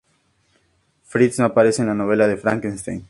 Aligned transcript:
Fritz 1.03 1.37
no 1.37 1.45
aparece 1.45 1.83
en 1.83 1.89
la 1.89 1.93
novela 1.93 2.27
de 2.27 2.35
Frankenstein. 2.35 2.99